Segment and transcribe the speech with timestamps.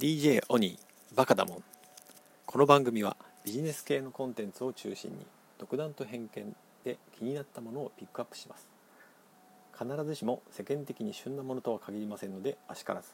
[0.00, 1.64] DJ オニーバカだもん。
[2.46, 5.26] この番組はビジネス系のコンテンツを中心に
[5.58, 8.66] 独断と偏見で気になったものをピックアップします。
[9.78, 13.08] 必ずしも世間的に旬なものとは限りませんのであしからず。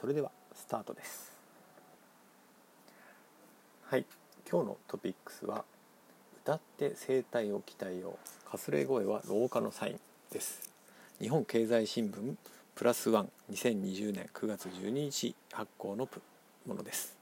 [0.00, 1.32] それではスタートです。
[3.86, 4.06] はい。
[4.48, 5.64] 今日のトピックスは
[6.44, 8.50] 歌って声帯を鍛えよう。
[8.52, 10.00] かすれ声は老化のサイン
[10.30, 10.70] です。
[11.20, 12.36] 日本経済新聞
[12.74, 16.08] プラスワン2020年9月12日発行の
[16.66, 17.16] ものです。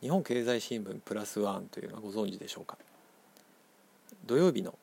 [0.00, 2.78] 日本経済新聞プラスワンというのはご存知でしょうか？
[4.24, 4.74] 土曜日の、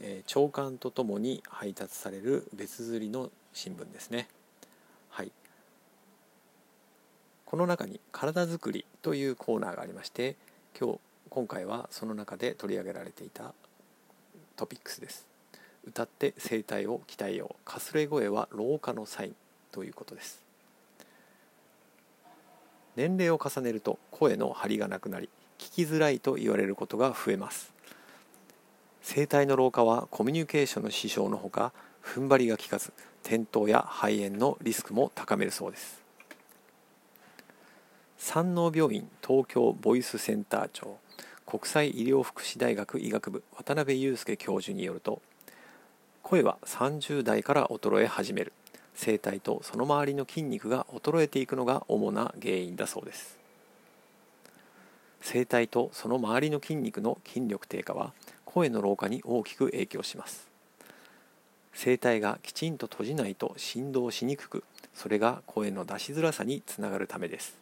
[0.00, 4.28] えー、朝刊とともに配達される別釣りの新聞ですね。
[5.10, 5.32] はい。
[7.44, 10.36] この中に体づくりというコーナーがありまして
[10.78, 13.52] 今日今回はその中で取り上げられていた
[14.54, 15.26] トピックスです。
[15.86, 19.36] 歌って声帯を鍛えようかすれ声は老化のサイン
[19.70, 20.42] ということです。
[22.96, 25.28] 年齢を重ねると声の張りがなくなり
[25.58, 27.72] 聞きづらいと言われることが増えます。
[29.02, 36.02] 声帯の老化はコミュニケーションの支障のほか踏ん張りが効かず転倒や肺炎のリスクも高めるそうです。
[38.18, 40.98] 山王病院東京ボイスセンター長
[41.44, 45.22] 国際医療福祉大学医学部渡辺裕介教授によると
[46.28, 48.52] 声は30代から衰え始める。
[49.00, 53.38] 声帯とその周りの筋肉が衰えていくのが主な原因だそうです。
[55.22, 58.12] 声帯とその周りの筋肉の筋力低下は
[58.44, 60.48] 声の老化に大きく影響します。
[61.80, 67.56] 声帯がきちんと閉じないと振動しにくくそれが声の出しづらさにつながるためです。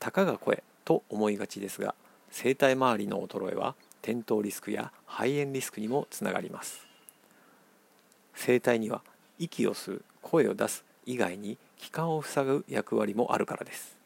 [0.00, 1.94] たかが声と思いがちですが
[2.32, 6.86] 声帯周りの衰えは転倒リスクや肺炎リスクにもつながります。
[8.34, 9.02] 声帯には
[9.38, 13.96] 息を吸う声を出す以外に気管を塞ぐ役割もあるからです。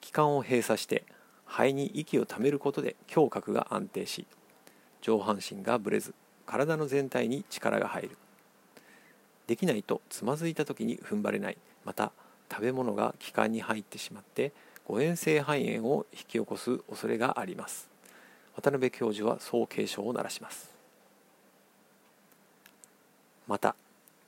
[0.00, 1.04] 気管を閉鎖して
[1.44, 4.26] 肺に息をためることで胸郭が安定し
[5.00, 6.14] 上半身がぶれず
[6.44, 8.10] 体の全体に力が入る。
[9.46, 11.58] できないとつまずいた時に踏ん張れない。
[11.84, 12.12] また
[12.50, 14.52] 食べ物が気管に入ってしまって
[14.84, 17.95] 誤嚥性肺炎を引き起こす恐れがあります。
[18.56, 20.70] 渡辺教授はそう警鐘を鳴らします。
[23.46, 23.76] また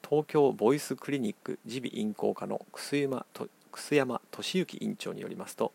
[0.08, 3.26] 東京ボイスクリニック耳鼻咽喉科の楠山
[3.72, 5.72] 楠山俊之院長によりますと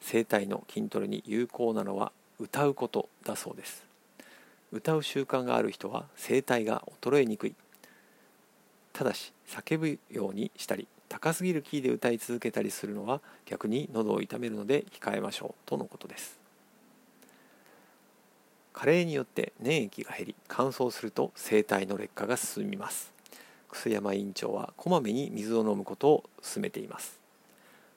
[0.00, 3.84] 声帯の筋トレに有効なのは歌うことだそうです。
[4.72, 7.54] 歌う習慣がある人は声帯が衰えにくい。
[8.92, 16.39] ただし叫ぶようにしたり高すぎるキーで歌い続けたりするのは逆に喉を痛めるので控えましょうとのことです。
[18.72, 23.12] 加齢によって粘液が減り乾燥すると声帯の劣化が進みます。
[23.68, 27.20] 楠山院長はこまめに水を飲むことを勧めています。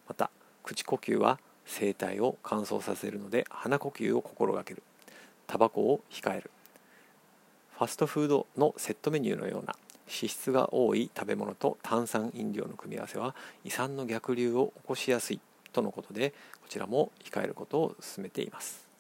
[0.08, 0.30] また
[0.64, 4.84] 口呼吸は声帯を乾燥させるので鼻呼吸を心がける。
[5.48, 6.52] タバコを控える。
[7.78, 9.76] ファストフードのセットメニューのような
[10.08, 15.40] 脂質が多い食べ物と炭酸飲料の組み合わせは胃酸の逆流を起こしやすい
[15.72, 18.93] とのことでこちらも控えることを勧めています。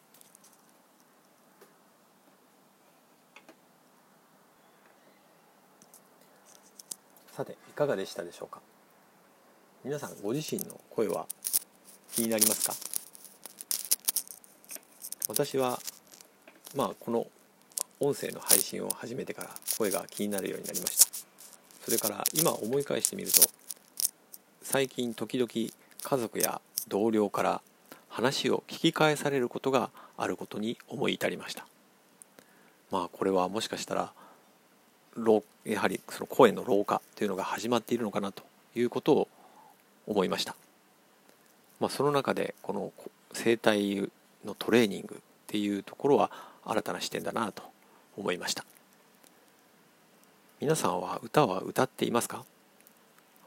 [7.36, 8.60] さていかがでしたでしょうか？
[9.84, 11.26] 皆さんご自身の声は
[12.12, 12.76] 気になりますか？
[15.28, 15.80] 私は
[16.76, 17.26] まあこの
[18.00, 19.50] 音声の配信を始めてから
[19.80, 21.08] 声が気になるようになりました。
[21.84, 23.42] それから今思い返してみると
[24.62, 25.72] 最近時々家
[26.04, 27.62] 族や同僚から
[28.10, 31.66] 話を聞き返されることがあることに思い至りました。
[32.92, 34.14] まあこれはもしかしたら
[35.66, 38.44] やはりその声の老化というのが始まっているのかなと
[38.76, 39.28] いうことを
[40.08, 40.56] 思いました、
[41.80, 42.92] まあ、その中でこの
[43.34, 44.12] 声帯
[44.44, 46.32] のトレーニングっていうところは
[46.66, 47.64] 新たな視点だなと
[48.18, 48.66] 思いました。
[50.60, 52.46] 皆さんは歌は歌っていますか？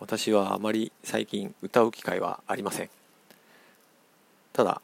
[0.01, 2.91] 私はあまり最近歌う機会はありません。
[4.53, 4.83] ただ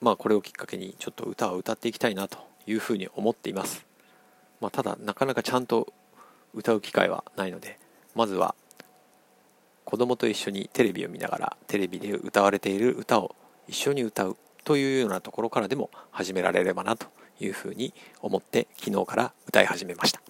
[0.00, 3.84] まあこれをきっかけにちょっと歌を歌っていきたいなというふうに思っています、
[4.60, 5.92] まあ、ただなかなかちゃんと
[6.54, 7.78] 歌う機会はないので
[8.14, 8.54] まずは
[9.84, 13.34] 子供と一緒にテレビを見ながらテレビで歌われている歌を
[13.68, 17.06] 一緒に歌うというようなところからでも始められればなと
[17.40, 20.20] いうふうに思って昨日から歌い始めました。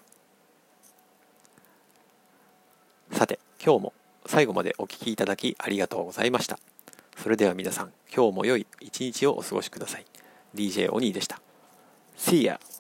[3.13, 3.93] さて今日も
[4.27, 6.59] 最後までお聴きいただきありがとうございました。
[7.17, 10.07] それでは皆さん今日も良い一日をお過ごしください。
[10.55, 11.41] DJ オニーでした。
[12.17, 12.72] See ya!